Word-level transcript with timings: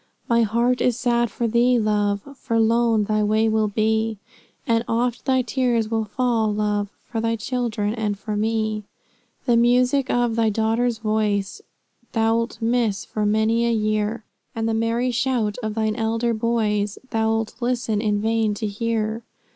My 0.27 0.41
heart 0.41 0.81
is 0.81 0.97
sad 0.97 1.29
for 1.29 1.47
thee, 1.47 1.77
Love, 1.77 2.21
For 2.35 2.59
lone 2.59 3.03
thy 3.03 3.21
way 3.21 3.47
will 3.47 3.67
be; 3.67 4.17
And 4.65 4.83
oft 4.87 5.25
thy 5.25 5.43
tears 5.43 5.91
will 5.91 6.05
fall, 6.05 6.51
Love, 6.51 6.89
For 7.05 7.21
thy 7.21 7.35
children 7.35 7.93
and 7.93 8.17
for 8.17 8.35
me. 8.35 8.81
The 9.45 9.55
music 9.55 10.09
of 10.09 10.35
thy 10.35 10.49
daughter's 10.49 10.97
voice 10.97 11.61
Thou'lt 12.13 12.59
miss 12.59 13.05
for 13.05 13.27
many 13.27 13.63
a 13.67 13.71
year; 13.71 14.23
And 14.55 14.67
the 14.67 14.73
merry 14.73 15.11
shout 15.11 15.59
of 15.61 15.75
thine 15.75 15.95
elder 15.95 16.33
boys 16.33 16.97
Thou'lt 17.11 17.53
list 17.61 17.87
in 17.87 18.21
vain 18.21 18.55
to 18.55 18.65
hear. 18.65 19.21